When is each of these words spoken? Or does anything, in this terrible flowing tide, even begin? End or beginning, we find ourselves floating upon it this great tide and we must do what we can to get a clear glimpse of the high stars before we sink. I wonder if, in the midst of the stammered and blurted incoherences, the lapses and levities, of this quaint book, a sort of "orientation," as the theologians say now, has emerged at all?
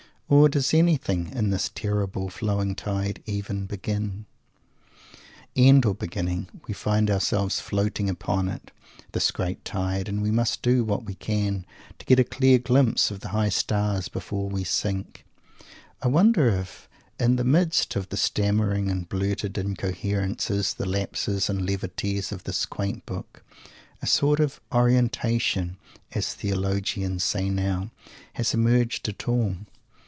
Or 0.33 0.47
does 0.47 0.73
anything, 0.73 1.33
in 1.33 1.49
this 1.49 1.67
terrible 1.75 2.29
flowing 2.29 2.73
tide, 2.73 3.21
even 3.25 3.65
begin? 3.65 4.27
End 5.57 5.85
or 5.85 5.93
beginning, 5.93 6.47
we 6.69 6.73
find 6.73 7.11
ourselves 7.11 7.59
floating 7.59 8.09
upon 8.09 8.47
it 8.47 8.71
this 9.11 9.29
great 9.29 9.65
tide 9.65 10.07
and 10.07 10.21
we 10.21 10.31
must 10.31 10.61
do 10.61 10.85
what 10.85 11.03
we 11.03 11.15
can 11.15 11.65
to 11.99 12.05
get 12.05 12.17
a 12.17 12.23
clear 12.23 12.59
glimpse 12.59 13.11
of 13.11 13.19
the 13.19 13.27
high 13.35 13.49
stars 13.49 14.07
before 14.07 14.47
we 14.47 14.63
sink. 14.63 15.25
I 16.01 16.07
wonder 16.07 16.47
if, 16.47 16.87
in 17.19 17.35
the 17.35 17.43
midst 17.43 17.97
of 17.97 18.07
the 18.07 18.15
stammered 18.15 18.77
and 18.87 19.09
blurted 19.09 19.57
incoherences, 19.57 20.75
the 20.75 20.85
lapses 20.87 21.49
and 21.49 21.65
levities, 21.65 22.31
of 22.31 22.45
this 22.45 22.65
quaint 22.65 23.05
book, 23.05 23.43
a 24.01 24.07
sort 24.07 24.39
of 24.39 24.61
"orientation," 24.73 25.75
as 26.13 26.33
the 26.33 26.39
theologians 26.51 27.21
say 27.21 27.49
now, 27.49 27.91
has 28.35 28.53
emerged 28.53 29.09
at 29.09 29.27
all? 29.27 29.57